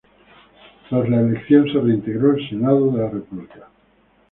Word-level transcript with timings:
Tras 0.89 1.07
la 1.11 1.19
elección 1.21 1.67
se 1.71 1.77
reintegró 1.79 2.31
al 2.31 2.49
Senado 2.49 2.89
de 2.91 3.03
la 3.03 3.09
República. 3.09 3.67